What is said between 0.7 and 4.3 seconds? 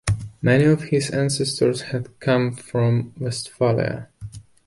his ancestors had come from Westphalia.